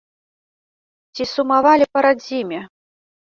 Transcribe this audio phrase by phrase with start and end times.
[1.17, 2.59] Ці сумавалі па радзіме?